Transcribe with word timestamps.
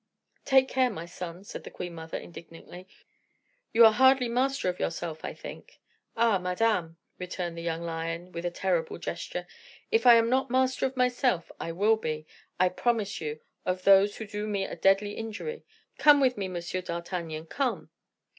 "Take 0.45 0.67
care, 0.67 0.89
my 0.89 1.05
son," 1.05 1.43
said 1.43 1.63
the 1.63 1.69
queen 1.69 1.93
mother, 1.93 2.17
indignantly, 2.17 2.87
"you 3.71 3.85
are 3.85 3.91
hardly 3.91 4.27
master 4.27 4.67
of 4.67 4.79
yourself, 4.79 5.23
I 5.23 5.35
think." 5.35 5.79
"Ah! 6.17 6.39
madame," 6.39 6.97
returned 7.19 7.55
the 7.55 7.61
young 7.61 7.83
lion, 7.83 8.31
with 8.31 8.43
a 8.43 8.49
terrible 8.49 8.97
gesture, 8.97 9.45
"if 9.91 10.07
I 10.07 10.15
am 10.15 10.27
not 10.27 10.49
master 10.49 10.87
of 10.87 10.97
myself, 10.97 11.51
I 11.59 11.71
will 11.71 11.97
be, 11.97 12.25
I 12.59 12.67
promise 12.69 13.21
you, 13.21 13.41
of 13.63 13.83
those 13.83 14.17
who 14.17 14.25
do 14.25 14.47
me 14.47 14.63
a 14.63 14.75
deadly 14.75 15.11
injury; 15.11 15.63
come 15.99 16.19
with 16.19 16.35
me, 16.35 16.45
M. 16.47 16.59
d'Artagnan, 16.59 17.45
come." 17.45 17.91